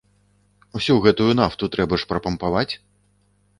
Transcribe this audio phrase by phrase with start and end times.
[0.79, 2.69] Усю гэтую нафту трэба ж прапампаваць!